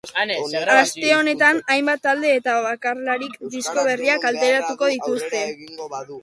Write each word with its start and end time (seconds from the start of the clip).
Aste 0.75 1.11
honetan 1.17 1.59
hainbat 1.75 2.01
talde 2.05 2.31
eta 2.37 2.55
bakarlarik 2.69 3.37
disko 3.57 3.85
berriak 3.91 4.25
kaleratuko 4.29 4.91
dituzte. 4.95 5.45